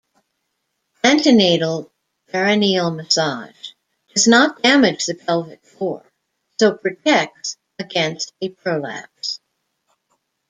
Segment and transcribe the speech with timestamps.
[1.03, 1.91] Antenatal
[2.29, 3.73] Perineal Massage
[4.15, 6.03] does not damage the pelvic floor,
[6.59, 9.39] so protects against a prolapse.